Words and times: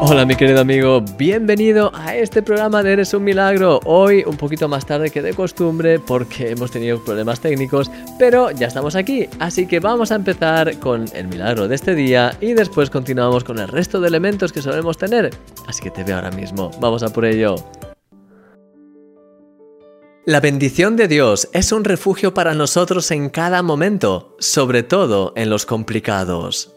Hola 0.00 0.26
mi 0.26 0.34
querido 0.36 0.60
amigo, 0.60 1.02
bienvenido 1.16 1.90
a 1.94 2.14
este 2.16 2.42
programa 2.42 2.82
de 2.82 2.92
Eres 2.92 3.14
un 3.14 3.24
Milagro. 3.24 3.80
Hoy 3.84 4.22
un 4.26 4.36
poquito 4.36 4.68
más 4.68 4.84
tarde 4.84 5.10
que 5.10 5.22
de 5.22 5.34
costumbre 5.34 5.98
porque 5.98 6.50
hemos 6.50 6.70
tenido 6.70 7.02
problemas 7.02 7.40
técnicos, 7.40 7.90
pero 8.18 8.50
ya 8.50 8.66
estamos 8.66 8.96
aquí, 8.96 9.28
así 9.38 9.66
que 9.66 9.80
vamos 9.80 10.12
a 10.12 10.16
empezar 10.16 10.78
con 10.78 11.06
el 11.14 11.28
milagro 11.28 11.68
de 11.68 11.76
este 11.76 11.94
día 11.94 12.36
y 12.40 12.52
después 12.52 12.90
continuamos 12.90 13.44
con 13.44 13.58
el 13.58 13.68
resto 13.68 14.00
de 14.00 14.08
elementos 14.08 14.52
que 14.52 14.60
solemos 14.60 14.98
tener. 14.98 15.30
Así 15.66 15.82
que 15.82 15.90
te 15.90 16.04
veo 16.04 16.16
ahora 16.16 16.30
mismo, 16.30 16.70
vamos 16.80 17.02
a 17.02 17.08
por 17.08 17.24
ello. 17.24 17.54
La 20.26 20.40
bendición 20.40 20.96
de 20.96 21.06
Dios 21.06 21.48
es 21.52 21.70
un 21.70 21.84
refugio 21.84 22.34
para 22.34 22.54
nosotros 22.54 23.10
en 23.10 23.28
cada 23.28 23.62
momento, 23.62 24.36
sobre 24.38 24.82
todo 24.82 25.32
en 25.36 25.50
los 25.50 25.66
complicados. 25.66 26.74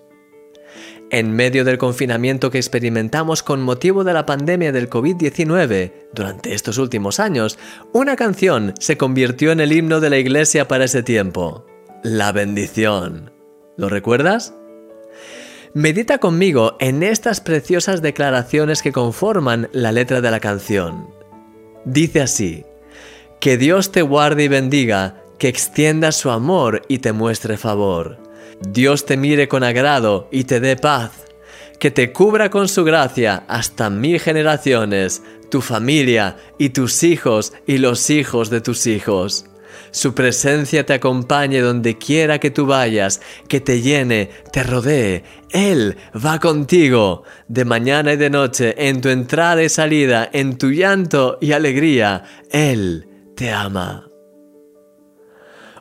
En 1.09 1.31
medio 1.31 1.63
del 1.63 1.77
confinamiento 1.77 2.52
que 2.52 2.57
experimentamos 2.57 3.41
con 3.41 3.61
motivo 3.61 4.03
de 4.03 4.11
la 4.13 4.25
pandemia 4.25 4.73
del 4.73 4.89
COVID-19 4.89 5.93
durante 6.13 6.53
estos 6.53 6.77
últimos 6.77 7.21
años, 7.21 7.57
una 7.93 8.17
canción 8.17 8.73
se 8.77 8.98
convirtió 8.98 9.53
en 9.53 9.62
el 9.62 9.71
himno 9.71 10.01
de 10.01 10.09
la 10.09 10.17
iglesia 10.17 10.67
para 10.67 10.84
ese 10.84 11.03
tiempo. 11.03 11.65
La 12.03 12.34
bendición. 12.34 13.31
¿Lo 13.77 13.88
recuerdas? 13.88 14.53
Medita 15.73 16.17
conmigo 16.17 16.75
en 16.81 17.01
estas 17.03 17.39
preciosas 17.39 18.01
declaraciones 18.01 18.81
que 18.81 18.91
conforman 18.91 19.70
la 19.71 19.93
letra 19.93 20.20
de 20.20 20.31
la 20.31 20.41
canción. 20.41 21.07
Dice 21.85 22.21
así, 22.21 22.65
que 23.39 23.57
Dios 23.57 23.93
te 23.93 24.01
guarde 24.01 24.43
y 24.43 24.48
bendiga, 24.49 25.23
que 25.37 25.48
extienda 25.48 26.12
su 26.12 26.32
amor 26.32 26.82
y 26.89 26.98
te 26.98 27.13
muestre 27.13 27.55
favor 27.55 28.26
Dios 28.62 29.05
te 29.05 29.17
mire 29.17 29.48
con 29.48 29.63
agrado 29.63 30.27
y 30.31 30.45
te 30.45 30.59
dé 30.59 30.76
paz, 30.76 31.12
que 31.79 31.91
te 31.91 32.12
cubra 32.12 32.49
con 32.49 32.67
su 32.67 32.84
gracia 32.84 33.43
hasta 33.48 33.89
mil 33.89 34.20
generaciones, 34.20 35.21
tu 35.49 35.62
familia 35.62 36.37
y 36.57 36.70
tus 36.70 37.04
hijos 37.04 37.54
y 37.65 37.77
los 37.77 38.09
hijos 38.09 38.49
de 38.49 38.62
tus 38.62 38.87
hijos. 38.87 39.45
Su 39.91 40.13
presencia 40.13 40.85
te 40.85 40.93
acompañe 40.93 41.59
donde 41.62 41.98
quiera 41.98 42.39
que 42.39 42.51
tú 42.51 42.65
vayas, 42.65 43.21
que 43.48 43.62
te 43.62 43.81
llene, 43.81 44.29
te 44.51 44.63
rodee. 44.63 45.23
Él 45.51 45.98
va 46.13 46.39
contigo, 46.39 47.23
de 47.48 47.65
mañana 47.65 48.13
y 48.13 48.17
de 48.17 48.29
noche, 48.29 48.76
en 48.77 49.01
tu 49.01 49.09
entrada 49.09 49.63
y 49.63 49.70
salida, 49.70 50.29
en 50.34 50.57
tu 50.57 50.71
llanto 50.71 51.37
y 51.41 51.54
alegría. 51.54 52.23
Él 52.51 53.07
te 53.35 53.51
ama. 53.51 54.07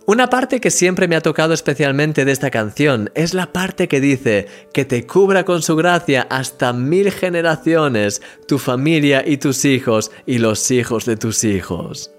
Una 0.06 0.30
parte 0.30 0.60
que 0.60 0.70
siempre 0.70 1.08
me 1.08 1.16
ha 1.16 1.20
tocado 1.20 1.52
especialmente 1.52 2.24
de 2.24 2.30
esta 2.30 2.48
canción 2.48 3.10
es 3.16 3.34
la 3.34 3.52
parte 3.52 3.88
que 3.88 4.00
dice 4.00 4.46
que 4.72 4.84
te 4.84 5.04
cubra 5.04 5.44
con 5.44 5.62
su 5.62 5.74
gracia 5.74 6.28
hasta 6.30 6.72
mil 6.72 7.10
generaciones, 7.10 8.22
tu 8.46 8.60
familia 8.60 9.24
y 9.26 9.38
tus 9.38 9.64
hijos 9.64 10.12
y 10.24 10.38
los 10.38 10.70
hijos 10.70 11.06
de 11.06 11.16
tus 11.16 11.42
hijos. 11.42 12.12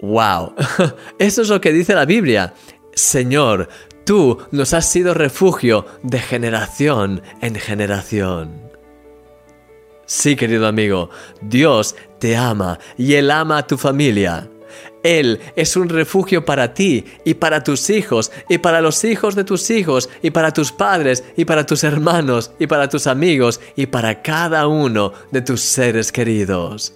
¡Wow! 0.00 0.54
Eso 1.18 1.42
es 1.42 1.48
lo 1.48 1.60
que 1.60 1.72
dice 1.72 1.96
la 1.96 2.04
Biblia. 2.04 2.54
Señor, 2.94 3.68
tú 4.04 4.38
nos 4.52 4.72
has 4.72 4.88
sido 4.88 5.12
refugio 5.12 5.86
de 6.04 6.20
generación 6.20 7.20
en 7.40 7.56
generación. 7.56 8.70
Sí, 10.06 10.36
querido 10.36 10.68
amigo, 10.68 11.10
Dios 11.40 11.96
te 12.20 12.36
ama 12.36 12.78
y 12.96 13.14
Él 13.14 13.32
ama 13.32 13.58
a 13.58 13.66
tu 13.66 13.76
familia. 13.76 14.48
Él 15.02 15.40
es 15.56 15.76
un 15.76 15.88
refugio 15.88 16.44
para 16.44 16.74
ti 16.74 17.04
y 17.24 17.34
para 17.34 17.62
tus 17.62 17.90
hijos 17.90 18.30
y 18.48 18.58
para 18.58 18.80
los 18.80 19.04
hijos 19.04 19.34
de 19.34 19.44
tus 19.44 19.70
hijos 19.70 20.08
y 20.22 20.30
para 20.30 20.52
tus 20.52 20.72
padres 20.72 21.24
y 21.36 21.44
para 21.44 21.66
tus 21.66 21.84
hermanos 21.84 22.52
y 22.58 22.66
para 22.66 22.88
tus 22.88 23.06
amigos 23.06 23.60
y 23.76 23.86
para 23.86 24.22
cada 24.22 24.66
uno 24.66 25.12
de 25.30 25.42
tus 25.42 25.60
seres 25.60 26.12
queridos. 26.12 26.94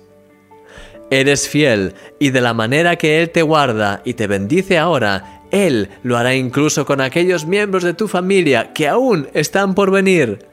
Eres 1.11 1.49
fiel 1.49 1.95
y 2.19 2.31
de 2.31 2.41
la 2.41 2.55
manera 2.55 2.97
que 2.97 3.23
Él 3.23 3.31
te 3.31 3.43
guarda 3.43 4.03
y 4.05 4.15
te 4.15 4.27
bendice 4.27 4.79
ahora, 4.79 5.43
Él 5.51 5.89
lo 6.03 6.17
hará 6.17 6.35
incluso 6.35 6.85
con 6.85 7.01
aquellos 7.01 7.47
miembros 7.47 7.85
de 7.85 7.95
tu 7.95 8.09
familia 8.09 8.73
que 8.73 8.89
aún 8.89 9.29
están 9.33 9.75
por 9.75 9.91
venir. 9.91 10.47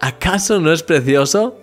¿Acaso 0.00 0.60
no 0.60 0.72
es 0.72 0.82
precioso? 0.82 1.58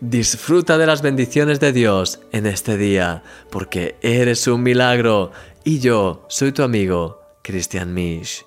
Disfruta 0.00 0.78
de 0.78 0.86
las 0.86 1.02
bendiciones 1.02 1.60
de 1.60 1.72
Dios 1.72 2.20
en 2.32 2.46
este 2.46 2.78
día, 2.78 3.22
porque 3.50 3.96
eres 4.00 4.46
un 4.46 4.62
milagro 4.62 5.30
y 5.62 5.80
yo 5.80 6.24
soy 6.30 6.52
tu 6.52 6.62
amigo, 6.62 7.20
Christian 7.42 7.92
Misch. 7.92 8.46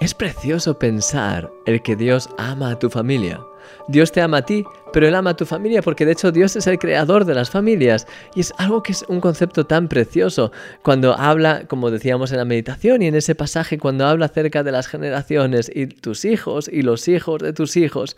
Es 0.00 0.14
precioso 0.14 0.78
pensar 0.78 1.50
el 1.66 1.82
que 1.82 1.96
Dios 1.96 2.28
ama 2.38 2.70
a 2.70 2.78
tu 2.78 2.88
familia. 2.88 3.40
Dios 3.88 4.12
te 4.12 4.20
ama 4.20 4.38
a 4.38 4.42
ti, 4.42 4.64
pero 4.92 5.08
Él 5.08 5.14
ama 5.16 5.30
a 5.30 5.36
tu 5.36 5.44
familia 5.44 5.82
porque 5.82 6.06
de 6.06 6.12
hecho 6.12 6.30
Dios 6.30 6.54
es 6.54 6.68
el 6.68 6.78
creador 6.78 7.24
de 7.24 7.34
las 7.34 7.50
familias. 7.50 8.06
Y 8.36 8.40
es 8.42 8.54
algo 8.58 8.84
que 8.84 8.92
es 8.92 9.04
un 9.08 9.20
concepto 9.20 9.66
tan 9.66 9.88
precioso 9.88 10.52
cuando 10.82 11.18
habla, 11.18 11.64
como 11.66 11.90
decíamos 11.90 12.30
en 12.30 12.38
la 12.38 12.44
meditación 12.44 13.02
y 13.02 13.08
en 13.08 13.16
ese 13.16 13.34
pasaje, 13.34 13.76
cuando 13.78 14.06
habla 14.06 14.26
acerca 14.26 14.62
de 14.62 14.70
las 14.70 14.86
generaciones 14.86 15.68
y 15.74 15.86
tus 15.86 16.24
hijos 16.24 16.68
y 16.72 16.82
los 16.82 17.08
hijos 17.08 17.42
de 17.42 17.52
tus 17.52 17.76
hijos. 17.76 18.16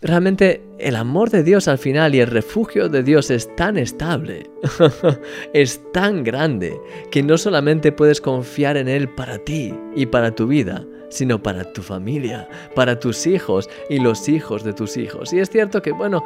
Realmente 0.00 0.62
el 0.78 0.94
amor 0.94 1.30
de 1.30 1.42
Dios 1.42 1.66
al 1.66 1.78
final 1.78 2.14
y 2.14 2.20
el 2.20 2.28
refugio 2.28 2.88
de 2.88 3.02
Dios 3.02 3.32
es 3.32 3.54
tan 3.56 3.76
estable, 3.76 4.48
es 5.52 5.82
tan 5.92 6.22
grande, 6.22 6.80
que 7.10 7.20
no 7.24 7.36
solamente 7.36 7.90
puedes 7.90 8.20
confiar 8.20 8.76
en 8.76 8.86
Él 8.86 9.08
para 9.08 9.38
ti 9.38 9.74
y 9.96 10.06
para 10.06 10.30
tu 10.30 10.46
vida, 10.46 10.86
sino 11.08 11.42
para 11.42 11.72
tu 11.72 11.82
familia, 11.82 12.48
para 12.76 13.00
tus 13.00 13.26
hijos 13.26 13.68
y 13.90 13.98
los 13.98 14.28
hijos 14.28 14.62
de 14.62 14.72
tus 14.72 14.96
hijos. 14.96 15.32
Y 15.32 15.40
es 15.40 15.50
cierto 15.50 15.82
que, 15.82 15.90
bueno, 15.90 16.22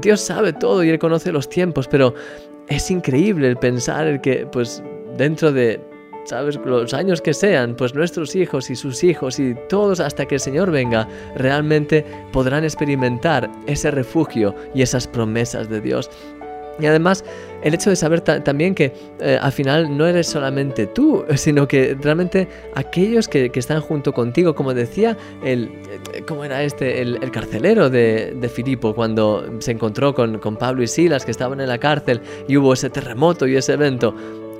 Dios 0.00 0.22
sabe 0.22 0.54
todo 0.54 0.82
y 0.82 0.88
Él 0.88 0.98
conoce 0.98 1.32
los 1.32 1.50
tiempos, 1.50 1.88
pero 1.88 2.14
es 2.68 2.90
increíble 2.90 3.46
el 3.46 3.58
pensar 3.58 4.22
que, 4.22 4.46
pues, 4.50 4.82
dentro 5.18 5.52
de 5.52 5.91
¿sabes? 6.24 6.58
Los 6.64 6.94
años 6.94 7.20
que 7.20 7.34
sean, 7.34 7.74
pues 7.76 7.94
nuestros 7.94 8.34
hijos 8.36 8.70
y 8.70 8.76
sus 8.76 9.02
hijos 9.04 9.38
y 9.38 9.54
todos 9.68 10.00
hasta 10.00 10.26
que 10.26 10.36
el 10.36 10.40
Señor 10.40 10.70
venga, 10.70 11.08
realmente 11.36 12.04
podrán 12.32 12.64
experimentar 12.64 13.50
ese 13.66 13.90
refugio 13.90 14.54
y 14.74 14.82
esas 14.82 15.06
promesas 15.06 15.68
de 15.68 15.80
Dios. 15.80 16.10
Y 16.80 16.86
además, 16.86 17.24
el 17.62 17.74
hecho 17.74 17.90
de 17.90 17.96
saber 17.96 18.22
también 18.22 18.74
que 18.74 18.92
eh, 19.20 19.38
al 19.40 19.52
final 19.52 19.96
no 19.96 20.06
eres 20.06 20.26
solamente 20.26 20.86
tú, 20.86 21.24
sino 21.36 21.68
que 21.68 21.96
realmente 22.00 22.48
aquellos 22.74 23.28
que, 23.28 23.50
están 23.54 23.80
junto 23.80 24.12
contigo, 24.12 24.54
como 24.54 24.72
decía 24.72 25.16
el, 25.44 25.70
eh, 26.12 26.22
¿cómo 26.26 26.44
era 26.44 26.62
este? 26.62 27.02
El, 27.02 27.18
carcelero 27.30 27.90
de, 27.90 28.34
de, 28.34 28.48
Filipo, 28.48 28.94
cuando 28.94 29.60
se 29.60 29.72
encontró 29.72 30.14
con, 30.14 30.38
con 30.38 30.56
Pablo 30.56 30.82
y 30.82 30.86
Silas, 30.86 31.24
que 31.24 31.30
estaban 31.30 31.60
en 31.60 31.68
la 31.68 31.78
cárcel, 31.78 32.20
y 32.48 32.56
hubo 32.56 32.72
ese 32.72 32.90
terremoto 32.90 33.46
y 33.46 33.56
ese 33.56 33.74
evento. 33.74 34.14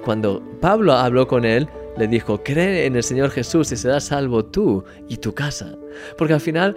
Cuando 0.05 0.43
Pablo 0.61 0.93
habló 0.93 1.27
con 1.27 1.45
él, 1.45 1.69
le 1.97 2.09
dijo, 2.09 2.43
cree 2.43 2.87
en 2.87 2.97
el 2.97 3.03
Señor 3.03 3.31
Jesús 3.31 3.71
y 3.73 3.77
serás 3.77 4.05
salvo 4.05 4.45
tú 4.45 4.85
y 5.09 5.19
tu 5.19 5.35
casa. 5.35 5.77
Porque 6.17 6.35
al 6.35 6.41
final 6.41 6.75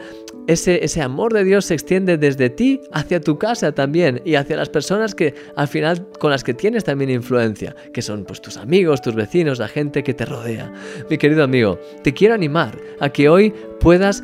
ese, 0.48 0.84
ese 0.84 1.02
amor 1.02 1.34
de 1.34 1.44
Dios 1.44 1.66
se 1.66 1.74
extiende 1.74 2.18
desde 2.18 2.50
ti 2.50 2.82
hacia 2.92 3.22
tu 3.22 3.38
casa 3.38 3.72
también 3.72 4.22
y 4.26 4.36
hacia 4.36 4.58
las 4.58 4.70
personas 4.70 5.16
que 5.16 5.34
al 5.56 5.68
final 5.68 6.08
con 6.20 6.32
las 6.32 6.44
que 6.44 6.54
tienes 6.54 6.84
también 6.84 7.10
influencia, 7.10 7.76
que 7.94 8.02
son 8.02 8.26
pues 8.26 8.42
tus 8.42 8.58
amigos, 8.58 9.02
tus 9.02 9.16
vecinos, 9.16 9.60
la 9.60 9.68
gente 9.68 10.04
que 10.04 10.14
te 10.14 10.26
rodea. 10.26 10.72
Mi 11.10 11.18
querido 11.18 11.44
amigo, 11.44 11.80
te 12.04 12.14
quiero 12.14 12.34
animar 12.34 12.78
a 13.00 13.10
que 13.10 13.30
hoy 13.30 13.54
puedas 13.80 14.24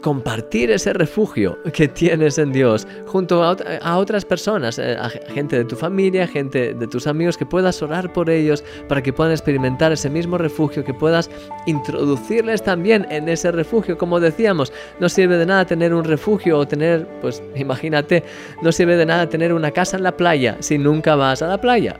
compartir 0.00 0.70
ese 0.70 0.92
refugio 0.92 1.58
que 1.72 1.88
tienes 1.88 2.38
en 2.38 2.52
Dios 2.52 2.86
junto 3.06 3.42
a, 3.42 3.96
otras 3.98 4.24
personas, 4.24 4.78
eh, 4.78 4.96
a 4.98 5.08
gente 5.08 5.56
de 5.56 5.64
tu 5.64 5.76
familia, 5.76 6.26
gente 6.26 6.74
de 6.74 6.86
tus 6.86 7.06
amigos, 7.06 7.36
que 7.36 7.46
puedas 7.46 7.82
orar 7.82 8.12
por 8.12 8.30
ellos 8.30 8.64
para 8.88 9.02
que 9.02 9.12
puedan 9.12 9.32
experimentar 9.32 9.92
ese 9.92 10.08
mismo 10.08 10.38
refugio, 10.38 10.84
que 10.84 10.94
puedas 10.94 11.30
introducirles 11.66 12.62
también 12.62 13.06
en 13.10 13.28
ese 13.28 13.50
refugio. 13.52 13.98
Como 13.98 14.20
decíamos, 14.20 14.72
no 15.00 15.08
sirve 15.08 15.36
de 15.36 15.46
nada 15.46 15.64
tener 15.64 15.92
un 15.92 16.04
refugio 16.04 16.58
o 16.58 16.66
tener, 16.66 17.06
pues 17.20 17.42
imagínate, 17.56 18.22
no 18.62 18.72
sirve 18.72 18.96
de 18.96 19.06
nada 19.06 19.28
tener 19.28 19.52
una 19.52 19.70
casa 19.70 19.96
en 19.96 20.02
la 20.02 20.16
playa 20.16 20.56
si 20.60 20.78
nunca 20.78 21.16
vas 21.16 21.42
a 21.42 21.48
la 21.48 21.60
playa. 21.60 21.96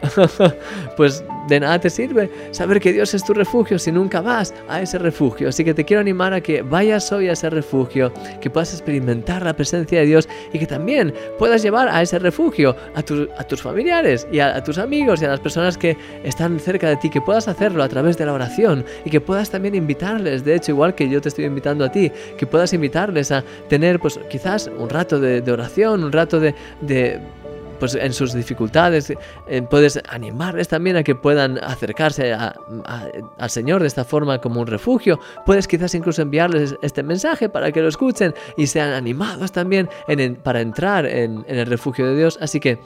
pues 0.96 1.24
de 1.48 1.60
nada 1.60 1.78
te 1.78 1.90
sirve 1.90 2.30
saber 2.52 2.80
que 2.80 2.92
Dios 2.92 3.14
es 3.14 3.24
tu 3.24 3.34
refugio 3.34 3.78
si 3.78 3.90
nunca 3.90 4.20
vas 4.20 4.54
a 4.68 4.80
ese 4.80 4.98
refugio. 4.98 5.48
Así 5.48 5.64
que 5.64 5.74
te 5.74 5.84
quiero 5.84 6.00
animar 6.00 6.32
a 6.32 6.40
que 6.40 6.62
vayas 6.62 7.10
hoy 7.12 7.28
a 7.28 7.32
ese 7.32 7.50
refugio 7.50 7.79
que 7.88 8.50
puedas 8.50 8.72
experimentar 8.72 9.42
la 9.42 9.54
presencia 9.54 10.00
de 10.00 10.06
Dios 10.06 10.28
y 10.52 10.58
que 10.58 10.66
también 10.66 11.14
puedas 11.38 11.62
llevar 11.62 11.88
a 11.88 12.02
ese 12.02 12.18
refugio 12.18 12.76
a, 12.94 13.02
tus 13.02 13.62
familiares 13.62 14.26
y 14.32 14.40
a 14.40 14.62
tus 14.62 14.78
amigos 14.78 15.22
y 15.22 15.24
a 15.24 15.28
las 15.28 15.40
personas 15.40 15.76
que 15.76 15.96
están 16.24 16.58
cerca 16.60 16.88
de 16.88 16.96
ti, 16.96 17.10
que 17.10 17.20
puedas 17.20 17.48
hacerlo 17.48 17.82
a 17.82 17.88
través 17.88 18.16
de 18.16 18.26
la 18.26 18.32
oración 18.32 18.84
y 19.04 19.10
que 19.10 19.20
puedas 19.20 19.50
también 19.50 19.74
invitarles, 19.74 20.44
de 20.44 20.54
hecho 20.54 20.72
igual 20.72 20.94
que 20.94 21.08
yo 21.08 21.20
te 21.20 21.28
estoy 21.28 21.44
invitando 21.44 21.84
a 21.84 21.90
ti, 21.90 22.10
que 22.36 22.46
puedas 22.46 22.72
invitarles 22.72 23.32
a 23.32 23.44
tener 23.68 23.98
pues 23.98 24.18
quizás 24.28 24.70
un 24.78 24.88
rato 24.88 25.20
de, 25.20 25.50
oración, 25.50 26.04
un 26.04 26.12
rato 26.12 26.38
de, 26.40 26.54
pues 27.80 27.96
en 27.96 28.12
sus 28.12 28.32
dificultades, 28.34 29.10
eh, 29.10 29.62
puedes 29.62 30.00
animarles 30.08 30.68
también 30.68 30.96
a 30.96 31.02
que 31.02 31.16
puedan 31.16 31.58
acercarse 31.58 32.32
al 32.32 33.50
Señor 33.50 33.80
de 33.80 33.88
esta 33.88 34.04
forma 34.04 34.40
como 34.40 34.60
un 34.60 34.66
refugio, 34.66 35.18
puedes 35.44 35.66
quizás 35.66 35.94
incluso 35.94 36.22
enviarles 36.22 36.76
este 36.82 37.02
mensaje 37.02 37.48
para 37.48 37.72
que 37.72 37.80
lo 37.80 37.88
escuchen 37.88 38.34
y 38.56 38.66
sean 38.68 38.92
animados 38.92 39.50
también 39.50 39.88
para 40.44 40.60
entrar 40.60 41.06
en 41.06 41.44
el 41.48 41.66
refugio 41.66 42.06
de 42.06 42.16
Dios, 42.16 42.38
así 42.40 42.60
que 42.60 42.78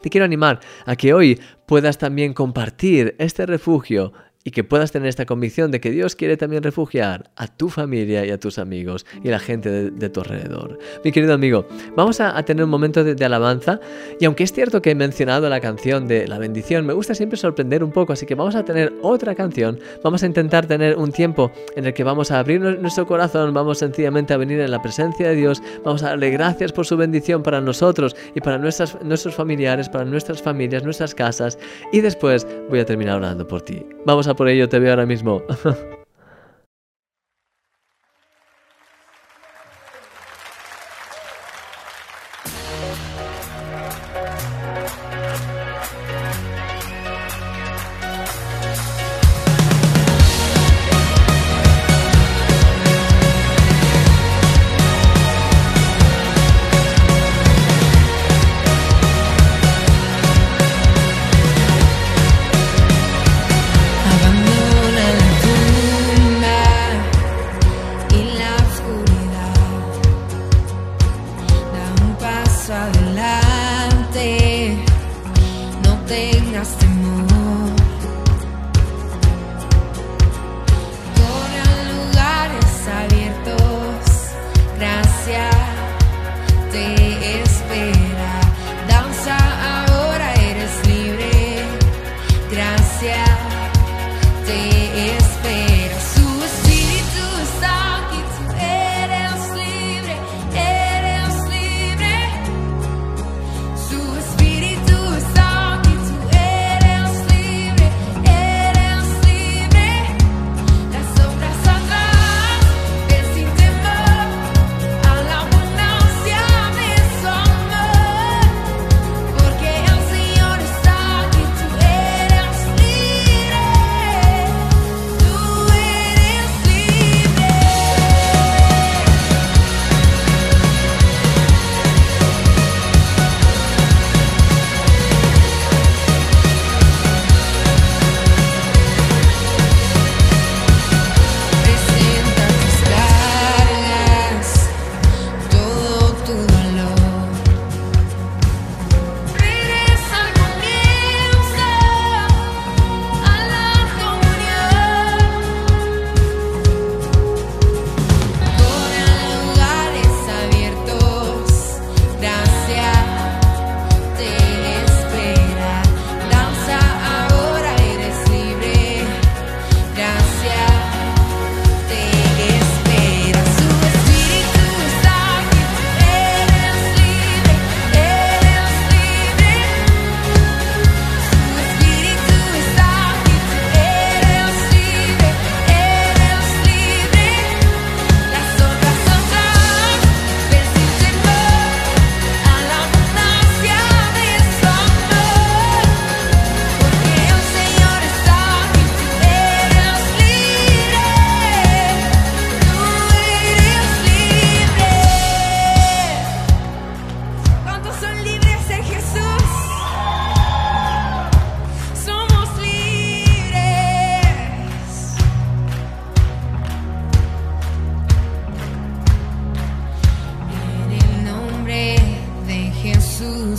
te 0.00 0.10
quiero 0.10 0.24
animar 0.24 0.60
a 0.84 0.96
que 0.96 1.14
hoy 1.14 1.40
puedas 1.66 1.98
también 1.98 2.34
compartir 2.34 3.14
este 3.18 3.46
refugio 3.46 4.12
y 4.46 4.52
que 4.52 4.62
puedas 4.62 4.92
tener 4.92 5.08
esta 5.08 5.26
convicción 5.26 5.72
de 5.72 5.80
que 5.80 5.90
Dios 5.90 6.14
quiere 6.14 6.36
también 6.36 6.62
refugiar 6.62 7.30
a 7.34 7.48
tu 7.48 7.68
familia 7.68 8.24
y 8.24 8.30
a 8.30 8.38
tus 8.38 8.60
amigos 8.60 9.04
y 9.24 9.28
a 9.28 9.32
la 9.32 9.38
gente 9.40 9.90
de, 9.90 10.08
tu 10.08 10.20
alrededor. 10.20 10.78
Mi 11.04 11.10
querido 11.10 11.34
amigo, 11.34 11.66
vamos 11.96 12.20
a, 12.20 12.40
tener 12.44 12.62
un 12.62 12.70
momento 12.70 13.02
de, 13.02 13.24
alabanza 13.24 13.80
y 14.20 14.24
aunque 14.24 14.44
es 14.44 14.52
cierto 14.52 14.80
que 14.80 14.92
he 14.92 14.94
mencionado 14.94 15.48
la 15.50 15.58
canción 15.58 16.06
de 16.06 16.28
la 16.28 16.38
bendición, 16.38 16.86
me 16.86 16.92
gusta 16.92 17.12
siempre 17.16 17.36
sorprender 17.36 17.82
un 17.82 17.90
poco, 17.90 18.12
así 18.12 18.24
que 18.24 18.36
vamos 18.36 18.54
a 18.54 18.64
tener 18.64 18.94
otra 19.02 19.34
canción, 19.34 19.80
vamos 20.04 20.22
a 20.22 20.26
intentar 20.26 20.66
tener 20.66 20.96
un 20.96 21.10
tiempo 21.10 21.50
en 21.74 21.84
el 21.84 21.92
que 21.92 22.04
vamos 22.04 22.30
a 22.30 22.38
abrir 22.38 22.60
nuestro 22.60 23.04
corazón, 23.04 23.52
vamos 23.52 23.78
sencillamente 23.78 24.32
a 24.32 24.36
venir 24.36 24.60
en 24.60 24.70
la 24.70 24.80
presencia 24.80 25.28
de 25.28 25.34
Dios, 25.34 25.60
vamos 25.84 26.04
a 26.04 26.10
darle 26.10 26.30
gracias 26.30 26.70
por 26.70 26.86
su 26.86 26.96
bendición 26.96 27.42
para 27.42 27.60
nosotros 27.60 28.14
y 28.32 28.40
para 28.40 28.58
nuestras, 28.58 28.96
nuestros 29.02 29.34
familiares, 29.34 29.88
para 29.88 30.04
nuestras 30.04 30.40
familias, 30.40 30.84
nuestras 30.84 31.16
casas 31.16 31.58
y 31.92 32.00
después 32.00 32.46
voy 32.70 32.78
a 32.78 32.86
terminar 32.86 33.16
orando 33.16 33.44
por 33.44 33.62
ti. 33.62 33.84
Vamos 34.04 34.28
a 34.28 34.35
por 34.36 34.48
ello, 34.48 34.68
te 34.68 34.78
veo 34.78 34.90
ahora 34.90 35.06
mismo. 35.06 35.42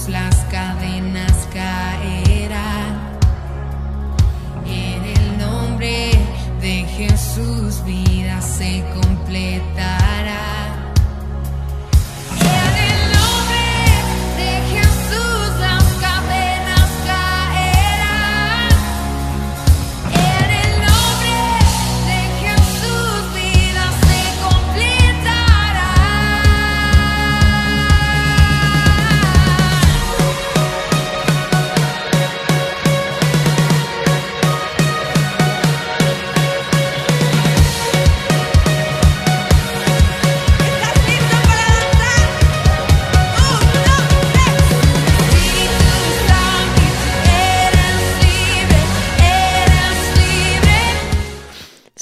las 0.05 0.46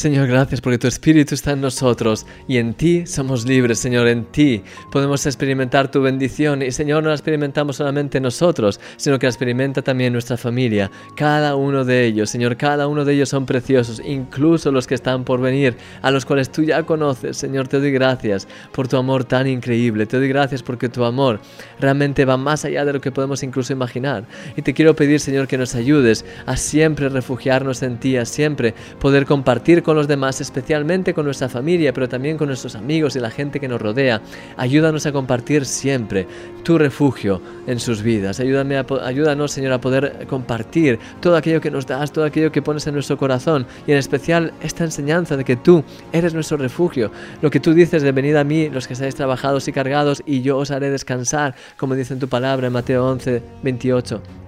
Señor, 0.06 0.28
gracias 0.28 0.62
porque 0.62 0.78
tu 0.78 0.86
Espíritu 0.86 1.34
está 1.34 1.54
en 1.54 1.62
nosotros 1.62 2.28
y 2.48 2.60
en 2.60 2.76
ti 2.76 3.08
somos 3.08 3.44
libres, 3.44 3.80
Señor, 3.80 4.08
en 4.08 4.26
ti 4.26 4.62
podemos 4.92 5.26
experimentar 5.26 5.90
tu 5.90 6.00
bendición. 6.00 6.62
Y 6.62 6.70
Señor, 6.70 7.02
no 7.02 7.10
la 7.10 7.16
experimentamos 7.16 7.78
solamente 7.78 8.20
nosotros, 8.20 8.80
sino 8.98 9.18
que 9.18 9.26
la 9.26 9.32
experimenta 9.32 9.82
también 9.82 10.14
nuestra 10.14 10.38
familia, 10.38 10.92
cada 11.16 11.56
uno 11.56 11.84
de 11.84 12.06
ellos, 12.06 12.30
Señor, 12.30 12.56
cada 12.56 12.86
uno 12.86 13.04
de 13.04 13.16
ellos 13.16 13.30
son 13.30 13.48
preciosos, 13.48 14.00
incluso 14.06 14.72
los 14.72 14.86
que 14.86 14.94
están 14.94 15.24
por 15.24 15.42
venir, 15.42 15.76
a 16.04 16.12
los 16.12 16.24
cuales 16.24 16.52
tú 16.52 16.62
ya 16.62 16.84
conoces, 16.84 17.36
Señor, 17.38 17.68
te 17.68 17.80
doy 17.80 17.90
gracias 17.90 18.48
por 18.74 18.88
tu 18.88 18.98
amor 18.98 19.24
tan 19.24 19.48
increíble, 19.48 20.06
te 20.06 20.18
doy 20.18 20.28
gracias 20.28 20.62
porque 20.62 20.88
tu 20.88 21.04
amor 21.04 21.40
realmente 21.80 22.26
va 22.26 22.38
más 22.38 22.64
allá 22.64 22.86
de 22.86 22.94
lo 22.94 23.02
que 23.02 23.12
podemos 23.12 23.42
incluso 23.42 23.74
imaginar. 23.74 24.26
Y 24.56 24.62
te 24.62 24.76
quiero 24.76 24.96
pedir, 24.96 25.20
Señor, 25.20 25.48
que 25.48 25.58
nos 25.58 25.74
ayudes 25.74 26.26
a 26.46 26.58
siempre 26.58 27.10
refugiarnos 27.10 27.82
en 27.82 27.98
ti, 27.98 28.18
a 28.18 28.26
siempre 28.26 28.76
poder 29.00 29.26
compartir 29.26 29.82
con 29.82 29.95
los 29.96 30.08
demás, 30.08 30.42
especialmente 30.42 31.14
con 31.14 31.26
nuestra 31.26 31.50
familia, 31.50 31.94
pero 31.94 32.10
también 32.10 32.38
con 32.38 32.48
nuestros 32.48 32.76
amigos 32.76 33.16
y 33.16 33.20
la 33.20 33.32
gente 33.32 33.60
que 33.60 33.68
nos 33.68 33.82
rodea. 33.82 34.22
Ayúdanos 34.58 35.06
a 35.06 35.12
compartir 35.12 35.66
siempre 35.66 36.28
tu 36.64 36.78
refugio 36.78 37.42
en 37.68 37.80
sus 37.80 38.02
vidas. 38.02 38.40
Ayúdame 38.40 38.78
ayúdanos, 38.78 39.52
Señor, 39.52 39.74
a 39.74 39.82
poder 39.82 40.26
compartir 40.28 41.00
todo 41.22 41.36
aquello 41.36 41.62
que 41.62 41.72
nos 41.72 41.86
das, 41.86 42.12
todo 42.12 42.26
aquello 42.26 42.52
que 42.52 42.62
pones 42.62 42.86
en 42.88 42.94
nuestro 42.94 43.18
corazón 43.18 43.66
y 43.88 43.92
en 43.92 43.98
especial 43.98 44.54
esta 44.62 44.84
enseñanza 44.84 45.38
de 45.38 45.44
que 45.44 45.56
tú 45.56 45.84
eres 46.12 46.34
nuestro 46.34 46.58
refugio. 46.58 47.12
Lo 47.42 47.50
que 47.50 47.60
tú 47.60 47.74
dices 47.74 48.04
de 48.04 48.12
venid 48.12 48.36
a 48.36 48.44
mí, 48.44 48.70
los 48.70 48.88
que 48.88 48.94
estáis 48.94 49.16
trabajados 49.16 49.68
y 49.68 49.72
cargados, 49.72 50.24
y 50.26 50.42
yo 50.42 50.58
os 50.58 50.72
haré 50.72 50.90
descansar, 50.90 51.56
como 51.78 51.96
dice 51.96 52.14
en 52.14 52.20
tu 52.20 52.28
palabra 52.28 52.68
en 52.68 52.74
Mateo 52.74 53.06
11, 53.06 53.42
28. 53.64 54.45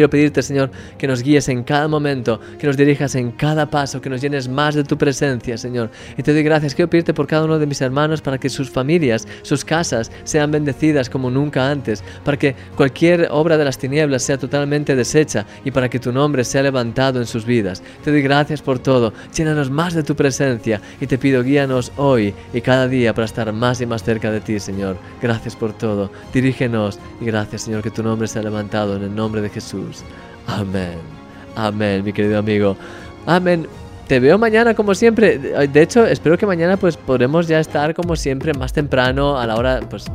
Quiero 0.00 0.08
pedirte, 0.08 0.42
Señor, 0.42 0.70
que 0.96 1.06
nos 1.06 1.22
guíes 1.22 1.50
en 1.50 1.62
cada 1.62 1.86
momento, 1.86 2.40
que 2.58 2.66
nos 2.66 2.78
dirijas 2.78 3.14
en 3.16 3.32
cada 3.32 3.68
paso, 3.68 4.00
que 4.00 4.08
nos 4.08 4.22
llenes 4.22 4.48
más 4.48 4.74
de 4.74 4.82
tu 4.82 4.96
presencia, 4.96 5.58
Señor. 5.58 5.90
Y 6.16 6.22
te 6.22 6.32
doy 6.32 6.42
gracias. 6.42 6.74
Quiero 6.74 6.88
pedirte 6.88 7.12
por 7.12 7.26
cada 7.26 7.44
uno 7.44 7.58
de 7.58 7.66
mis 7.66 7.82
hermanos 7.82 8.22
para 8.22 8.38
que 8.38 8.48
sus 8.48 8.70
familias, 8.70 9.28
sus 9.42 9.62
casas 9.62 10.10
sean 10.24 10.52
bendecidas 10.52 11.10
como 11.10 11.30
nunca 11.30 11.70
antes, 11.70 12.02
para 12.24 12.38
que 12.38 12.56
cualquier 12.76 13.28
obra 13.30 13.58
de 13.58 13.66
las 13.66 13.76
tinieblas 13.76 14.22
sea 14.22 14.38
totalmente 14.38 14.96
deshecha 14.96 15.44
y 15.66 15.70
para 15.70 15.90
que 15.90 15.98
tu 15.98 16.12
nombre 16.12 16.44
sea 16.44 16.62
levantado 16.62 17.20
en 17.20 17.26
sus 17.26 17.44
vidas. 17.44 17.82
Te 18.02 18.10
doy 18.10 18.22
gracias 18.22 18.62
por 18.62 18.78
todo. 18.78 19.12
Llénanos 19.36 19.70
más 19.70 19.92
de 19.92 20.02
tu 20.02 20.16
presencia 20.16 20.80
y 20.98 21.08
te 21.08 21.18
pido 21.18 21.42
guíanos 21.42 21.92
hoy 21.98 22.32
y 22.54 22.62
cada 22.62 22.88
día 22.88 23.12
para 23.12 23.26
estar 23.26 23.52
más 23.52 23.82
y 23.82 23.84
más 23.84 24.02
cerca 24.02 24.30
de 24.30 24.40
ti, 24.40 24.60
Señor. 24.60 24.96
Gracias 25.20 25.54
por 25.54 25.74
todo. 25.74 26.10
Dirígenos 26.32 26.98
y 27.20 27.26
gracias, 27.26 27.60
Señor, 27.60 27.82
que 27.82 27.90
tu 27.90 28.02
nombre 28.02 28.28
sea 28.28 28.40
levantado 28.42 28.96
en 28.96 29.02
el 29.02 29.14
nombre 29.14 29.42
de 29.42 29.50
Amén. 30.46 30.98
Amén, 31.56 32.04
mi 32.04 32.12
querido 32.12 32.38
amigo. 32.38 32.76
Amén. 33.26 33.66
Te 34.06 34.18
veo 34.18 34.38
mañana 34.38 34.74
como 34.74 34.94
siempre. 34.94 35.38
De 35.38 35.82
hecho, 35.82 36.04
espero 36.04 36.36
que 36.36 36.46
mañana 36.46 36.76
pues 36.76 36.96
podremos 36.96 37.46
ya 37.46 37.60
estar 37.60 37.94
como 37.94 38.16
siempre 38.16 38.52
más 38.54 38.72
temprano 38.72 39.38
a 39.38 39.46
la 39.46 39.56
hora 39.56 39.80
pues 39.88 40.06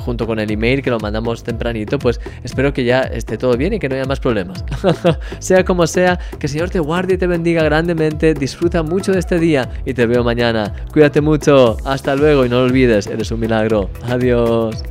junto 0.00 0.26
con 0.26 0.38
el 0.38 0.50
email 0.50 0.82
que 0.82 0.90
lo 0.90 0.98
mandamos 0.98 1.44
tempranito, 1.44 1.98
pues 1.98 2.20
espero 2.42 2.72
que 2.72 2.84
ya 2.84 3.02
esté 3.02 3.38
todo 3.38 3.56
bien 3.56 3.74
y 3.74 3.78
que 3.78 3.88
no 3.88 3.94
haya 3.94 4.04
más 4.06 4.18
problemas. 4.18 4.64
sea 5.38 5.64
como 5.64 5.86
sea, 5.86 6.18
que 6.38 6.46
el 6.46 6.50
Señor 6.52 6.70
te 6.70 6.80
guarde 6.80 7.14
y 7.14 7.18
te 7.18 7.26
bendiga 7.26 7.62
grandemente, 7.62 8.34
disfruta 8.34 8.82
mucho 8.82 9.12
de 9.12 9.20
este 9.20 9.38
día 9.38 9.68
y 9.84 9.94
te 9.94 10.06
veo 10.06 10.24
mañana. 10.24 10.72
Cuídate 10.92 11.20
mucho, 11.20 11.76
hasta 11.84 12.16
luego 12.16 12.44
y 12.44 12.48
no 12.48 12.60
lo 12.60 12.64
olvides, 12.64 13.06
eres 13.06 13.30
un 13.30 13.40
milagro. 13.40 13.90
Adiós. 14.08 14.82